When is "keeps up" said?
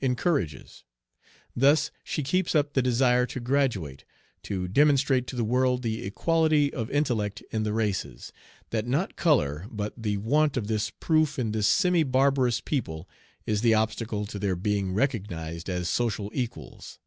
2.24-2.72